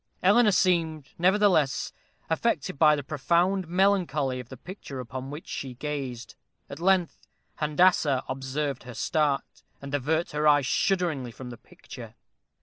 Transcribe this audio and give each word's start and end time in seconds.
Eleanor 0.23 0.51
seemed, 0.51 1.09
nevertheless, 1.19 1.93
affected 2.27 2.79
by 2.79 2.95
the 2.95 3.03
profound 3.03 3.67
melancholy 3.67 4.39
of 4.39 4.49
the 4.49 4.57
picture 4.57 4.99
upon 4.99 5.29
which 5.29 5.47
she 5.47 5.75
gazed. 5.75 6.33
At 6.71 6.79
length, 6.79 7.27
Handassah 7.59 8.23
observed 8.27 8.81
her 8.81 8.95
start, 8.95 9.61
and 9.79 9.93
avert 9.93 10.31
her 10.31 10.47
eye 10.47 10.61
shudderingly 10.61 11.29
from 11.29 11.51
the 11.51 11.55
picture. 11.57 12.15